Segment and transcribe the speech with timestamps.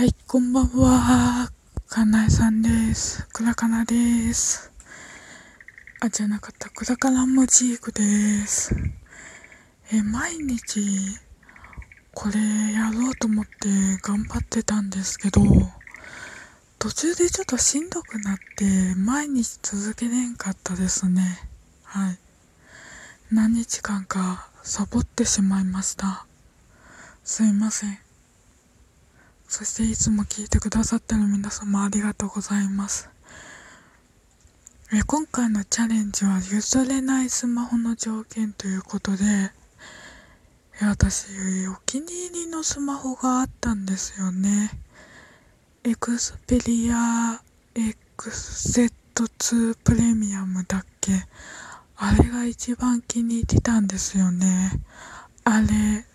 [0.00, 1.52] はい、こんばんは。
[1.86, 3.28] かなえさんです。
[3.34, 4.72] くらかなです。
[6.00, 6.70] あ、じゃなかった。
[6.70, 8.02] くらからもジークで
[8.46, 8.74] す。
[9.92, 10.80] え、毎日、
[12.14, 12.40] これ
[12.72, 13.50] やろうと思って
[14.00, 15.42] 頑張ってたんですけど、
[16.78, 21.46] 途中でちょっとしんどくなって、毎日続けれんかったですね。
[21.84, 22.18] はい。
[23.30, 26.24] 何日間かサボってしまいました。
[27.22, 27.98] すいません。
[29.50, 33.10] そしていつも聞いてくださってる皆様ありがとうございます。
[34.92, 39.50] え今回のチャレンジは譲れないスマホの条件ということで、
[40.80, 41.26] え私、
[41.66, 44.70] お気に入りのスマホがあったんですよね。
[45.82, 47.42] エクスペリア
[47.74, 51.26] XZ2 プレミアムだっけ？
[51.96, 54.80] あれが一番気に入ってたんですよね。
[55.42, 56.06] あれ、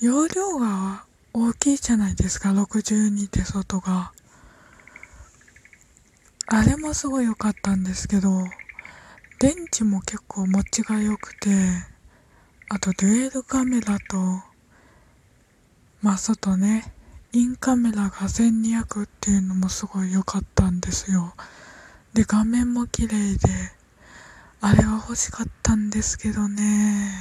[0.00, 1.05] 容量が
[1.38, 4.10] 大きいじゃないですか、62で外が。
[6.46, 8.30] あれもすごい良かったんですけど、
[9.38, 11.50] 電池も結構持ちが良くて、
[12.70, 14.16] あとデュエルカメラと、
[16.00, 16.90] まあ外ね、
[17.32, 21.34] インカメラが1200っていうのもすごい良かったんですよ。
[22.14, 23.50] で、画面も綺麗で、
[24.62, 27.12] あれは欲しかったんですけどね。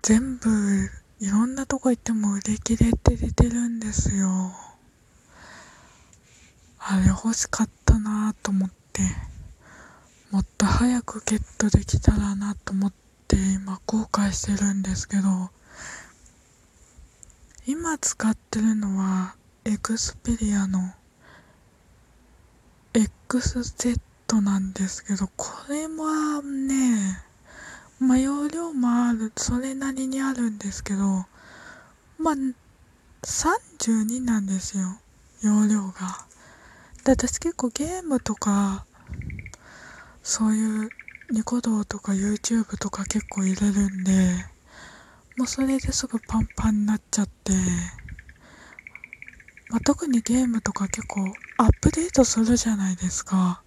[0.00, 0.88] 全部
[1.22, 4.52] いろんなとこ行っても売り切れって出てるんですよ。
[6.80, 9.02] あれ欲しかったなと思って、
[10.32, 12.92] もっと早くゲットできたらなと思っ
[13.28, 15.50] て今後悔してるんですけど、
[17.68, 20.92] 今使ってるのはエクスペリアの
[22.94, 24.00] XZ
[24.40, 27.22] なんですけど、これはね、
[28.02, 31.24] まあ容量もある、それなりにあるんですけど、
[32.18, 32.34] まあ、
[33.24, 34.98] 32なんですよ、
[35.40, 36.26] 容量が。
[37.04, 38.84] で私結構ゲームとか、
[40.20, 40.92] そういう
[41.30, 44.12] ニコ動とか YouTube とか結構入れるんで、
[45.36, 47.52] もうそれですぐパンパンになっちゃって、
[49.68, 53.62] まあ、特にゲームとか結構アップデートするじゃないですか。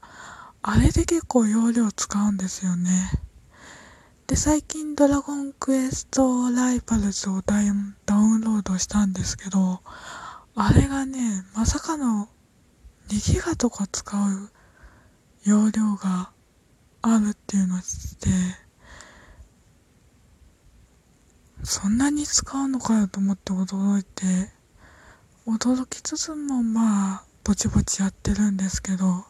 [0.61, 3.24] あれで結構容量使うんですよね。
[4.27, 7.67] で、最近ドラゴンクエストライバルズをダイ
[8.07, 9.81] ダウンロードしたんですけど、
[10.55, 12.27] あれがね、まさかの
[13.09, 14.49] 2ギガとか使う
[15.43, 16.31] 容量が
[17.03, 17.85] あるっていうのを知っ
[18.19, 18.29] て、
[21.63, 24.23] そんなに使うのかよと思って驚いて、
[25.45, 29.23] 驚きつつもまあ、ぼちぼちやってるんですけど、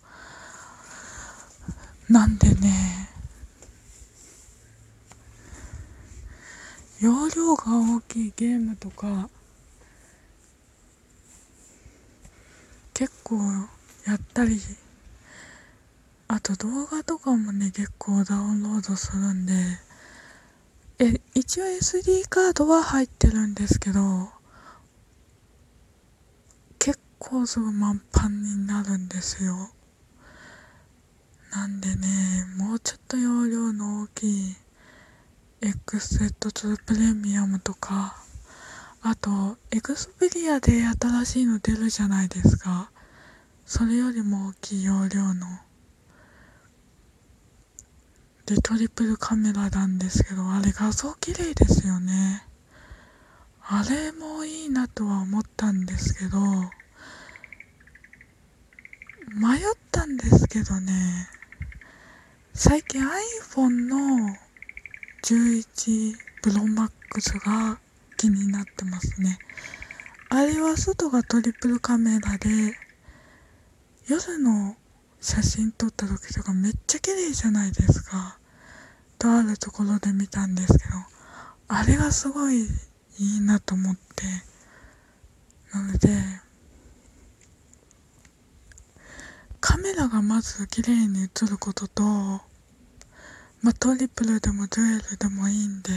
[2.08, 3.05] なんでね、
[7.02, 7.64] 容量が
[7.98, 9.30] 大きいゲームとか
[12.94, 13.36] 結構
[14.08, 14.60] やったり
[16.28, 19.54] あと動画とかもね結構ダウンロードするんで
[21.00, 24.30] え一応 SD カードは入ってるんですけど
[26.80, 29.70] 結構すぐ満帆になるんですよ。
[31.52, 32.08] なんでね
[32.58, 34.56] もうちょっと容量の大きい
[35.62, 38.16] XZ2 プレミアムとか、
[39.02, 42.92] あと、エクスペリアで新しいの出るじゃないですか。
[43.66, 45.48] それよりも大きい容量の。
[48.46, 52.46] で、トリプルカメラなんですけど、あれ画像綺麗ですよね。
[53.68, 56.40] あれもいいなとは思ったんですけど、
[59.34, 61.28] 迷ったんですけどね、
[62.54, 64.38] 最近 iPhone の
[65.26, 66.14] 11
[66.44, 67.80] Pro Max が
[68.16, 69.40] 気になってますね。
[70.30, 72.78] あれは外がトリプルカメラで、
[74.08, 74.76] 夜の
[75.20, 78.38] 写真撮った時とかめっちゃ綺麗じゃないですか。
[79.18, 80.94] とあるところで見たんですけど、
[81.70, 84.26] あれがすごいいいなと思って。
[85.74, 86.08] なので、
[89.60, 92.42] カメラがまず綺麗に映ることと、
[93.66, 95.92] まあ、トリプルでもデュエルでもいいんで、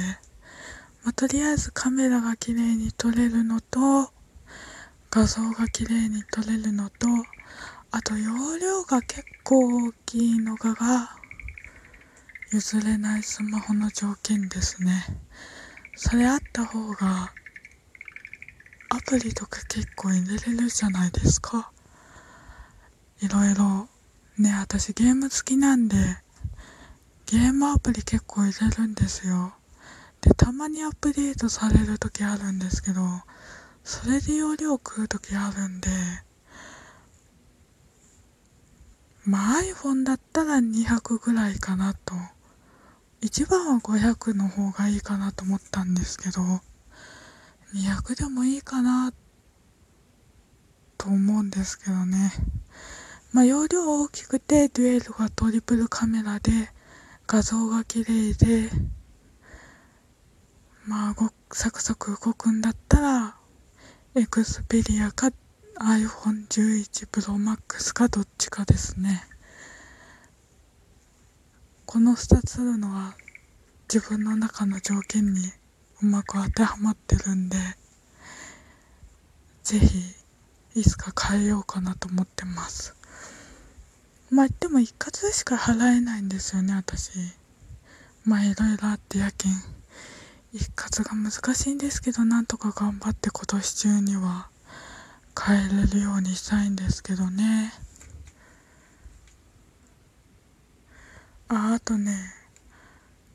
[1.05, 4.11] まあ、とりあえずカメラが綺麗に撮れるのと、
[5.11, 7.07] 画像が綺麗に撮れるのと、
[7.91, 11.11] あと容量が結構大きいのがが、
[12.51, 15.05] 譲れないスマホの条件ですね。
[15.95, 17.35] それあった方が、
[18.89, 21.71] アプリとか結構入れれるじゃないですか。
[23.21, 23.91] いろいろ。
[24.39, 25.97] ね、私ゲーム好きなんで、
[27.31, 29.53] ゲームアプリ結構入れるんですよ。
[30.23, 33.03] で、たまにアップデートされる時あるんですけど、
[33.85, 35.91] それで容量食う時あるんで、
[39.27, 42.15] まあ iPhone だったら200ぐらいかなと。
[43.21, 46.41] 一番は500の方がいいかなと思ったんですけど、
[47.75, 49.13] 200でもいいかな
[50.97, 52.33] と思うんですけどね。
[53.35, 56.71] まあ容量大きくてデュエルがトリプルカメラで
[57.31, 58.71] 画像が綺麗で、
[60.87, 63.37] まあごサクサク動くんだったら、
[64.15, 65.31] エクスペリアか
[65.79, 69.23] iPhone11 Pro Max かどっちかですね。
[71.85, 73.15] この2つあるのは
[73.93, 75.53] 自分の中の条件に
[76.01, 77.59] うまく当てはまってるんで、
[79.65, 80.15] ぜひ
[80.81, 82.98] いつか変えようかなと思ってます。
[84.31, 87.13] まあでも一括でしか払えないんですよね、私。
[88.25, 89.53] まあいろいろあってやけん。
[90.53, 94.49] 一括が難しいんですけど、なんとか頑張って今年中には
[95.35, 97.73] 帰れるようにしたいんですけどね。
[101.49, 102.13] あ、あとね、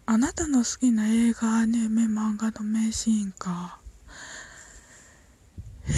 [0.06, 3.80] あなたの好きな映画、アニメ、漫画の名シーンか。
[5.88, 5.94] えー、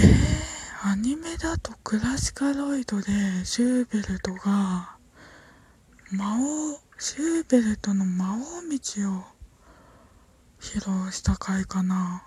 [0.87, 3.07] アニメだとクラシカロイドで
[3.43, 4.97] シューベルトが
[6.11, 9.23] 魔王、シューベルトの魔王道を
[10.61, 12.23] 披露した回かな。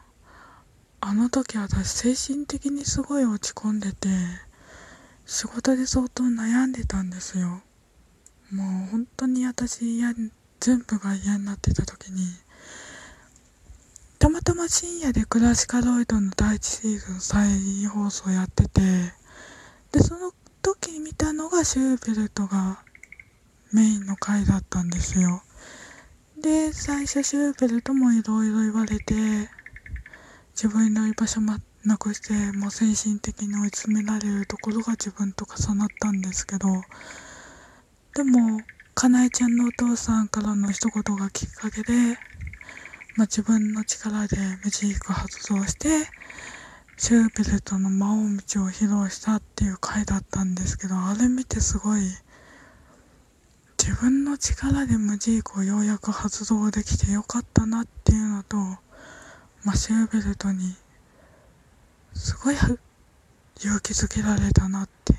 [1.01, 4.09] あの時私精神的にすごい落ち込んでて、
[5.25, 7.63] 仕事で相当悩んでたんですよ。
[8.51, 10.15] もう本当に私嫌、
[10.59, 12.25] 全部が嫌になってた時に、
[14.19, 18.81] たまたま深夜でクラシカロイドの第一シーズン再放送やってて、
[19.93, 22.82] で、その時見たのがシューベルトが
[23.73, 25.43] メインの回だったんですよ。
[26.43, 29.15] で、最初シューベルトもいろいろ言われて、
[30.53, 36.82] 自分の居場所もなくして、もう精神的に追い詰められるところが自分と重なったんですけど、
[38.17, 38.62] でも、
[38.97, 42.19] かなえちゃんのお父さんからの一言がきっかけで、
[43.19, 45.88] まあ、自分の力でメジーク発動して、
[46.97, 52.03] シューベルトの魔王道を披露したっていう回だったんですけど、あれ見てすごい、
[53.76, 58.56] 自分の力でムジークをようやく発動できてよかったなっていうのと、
[59.64, 60.76] まあ、シューベルトに、
[62.14, 62.79] すごい勇
[63.81, 65.14] 気づけられたなって。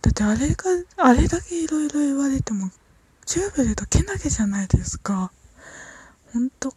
[0.00, 0.64] だってあれが、
[0.96, 2.70] あれだけいろいろ言われても、
[3.26, 5.30] チューブルとけなげじゃないですか。
[6.32, 6.72] ほんと、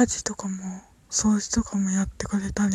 [0.00, 0.54] 家事とかも、
[1.10, 2.74] 掃除とかもやってくれたり、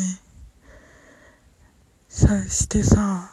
[2.08, 3.32] さ、してさ、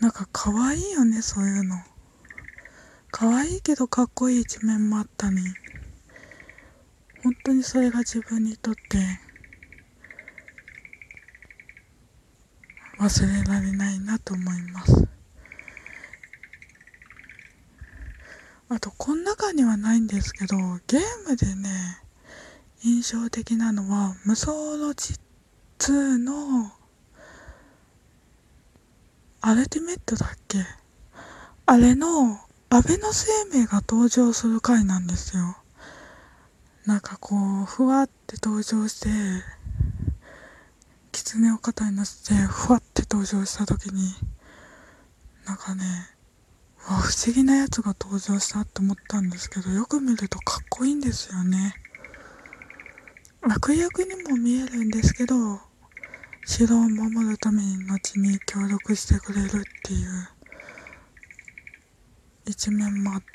[0.00, 1.76] なんか可愛いよね、そういうの。
[3.10, 5.36] 可愛いけどかっこいい一面もあったり、
[7.22, 8.98] 本当にそれが自分にとって、
[13.00, 15.11] 忘れられないなと思います。
[18.74, 21.68] あと、この中にはないんですけど、ゲームでね、
[22.82, 25.14] 印象的なのは、無双ロジ
[25.78, 26.72] 2の、
[29.42, 30.58] アルティメットだっけ？
[31.66, 35.56] あれの、安倍の生命が登場する回なんですよ。
[36.86, 39.10] なんかこう、ふわって登場して、
[41.12, 44.14] 狐を肩に乗せてふわって登場した時に
[45.44, 45.84] なんかね
[46.88, 51.74] わ不思議なやつが登場したと思ったんですけどよく見るとかっこいいんですよね。
[53.42, 55.34] 悪役にも見えるんですけど
[56.44, 59.48] 城を守るために後に協力してくれるっ
[59.84, 60.28] ていう
[62.46, 63.26] 一面もあって。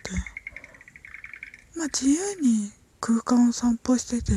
[1.76, 4.34] まあ自由に空間を散歩してて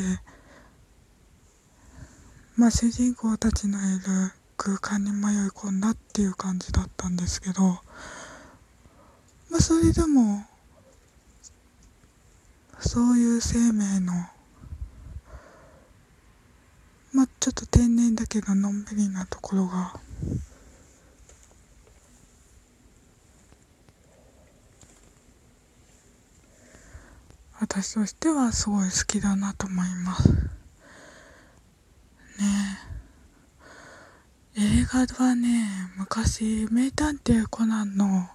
[2.55, 7.79] まあ主人公たちのいる空間に迷い込んだっていう感じだったんですけど、
[9.51, 10.45] まあそれでも、
[12.79, 14.13] そういう生命の、
[17.13, 19.99] まあちょっと天然だけどのんびりなところが、
[27.59, 30.39] 私としてはすごい好きだなと思いますね
[34.55, 34.61] え。
[34.61, 35.67] 映画はね、
[35.97, 38.29] 昔、名探偵コナンの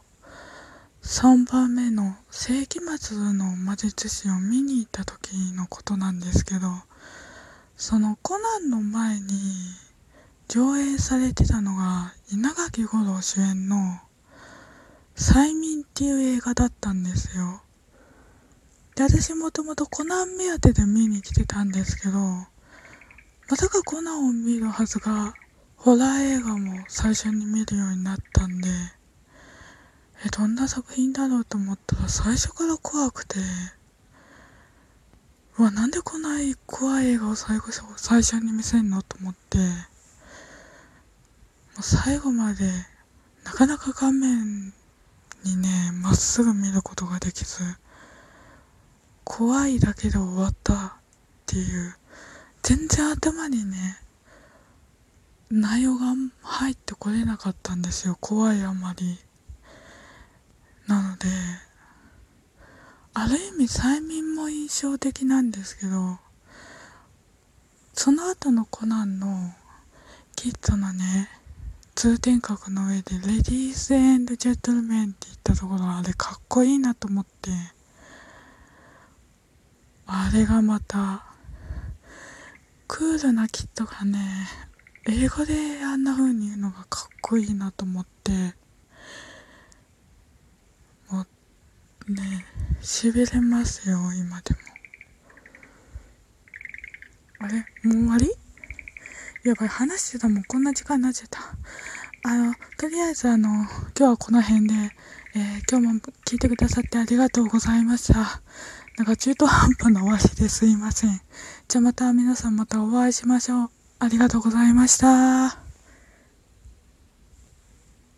[1.07, 6.67] 3番目の世紀末の魔術師を見に行った時のことなんですけど、
[7.77, 9.31] そのコナンの前に
[10.49, 14.01] 上映されてたのが稲垣吾郎主演の
[15.15, 17.63] 催眠っていう映画だったんですよ。
[18.97, 25.35] で、私もともとコナン目当てで見に来てたんですけど、まさかコナンを見るはずが、
[25.77, 28.69] ホラー映画も最初に見るようになったんで、
[30.25, 33.39] え、どんな作品だろうと思ったら最初から怖くて、
[35.59, 36.31] うわ、なんでこんな
[36.67, 39.65] 怖い映画を最後、最初に見せんのと思って、も
[41.81, 42.71] う最後まで、
[43.45, 44.73] なかなか画面
[45.45, 47.63] にね、まっすぐ見ることができず、
[49.25, 50.93] 怖いだけで終わったっ
[51.47, 51.97] ていう、
[52.63, 53.99] 全然頭にね、
[55.51, 56.07] 内容が
[56.43, 58.17] 入ってこれなかったんですよ。
[58.21, 59.19] 怖いあまり。
[60.87, 61.27] なので、
[63.15, 66.19] ある意味催眠も印象的なんですけど、
[67.95, 69.55] その後のコナンの
[70.37, 71.29] キッドのね、
[71.95, 77.51] 通天閣の上でレディースエンドジェットルメンって言ったところあれかっこいいなと思って、
[80.07, 81.25] あれがまた、
[82.87, 84.19] クールなキッドがね、
[85.09, 88.55] 英語であんな風に言うのがかっこいいなと思って、
[91.11, 91.25] も
[92.09, 92.45] うね、
[92.83, 94.61] 痺れますよ、今でも。
[97.41, 97.59] あれ？
[97.83, 98.31] もう終わり？
[99.45, 101.41] やばい、話してたもんこんな時間になっちゃった。
[102.29, 104.75] あの、とりあえずあの、今日はこの辺で、
[105.35, 108.41] えー、今日も聞いてくださってありがとうございました。
[108.97, 111.21] なんか中途半端な終わりですいません。
[111.69, 113.71] じゃあまた皆さんまたお会いしましょう。
[113.99, 115.66] ありがとうございました。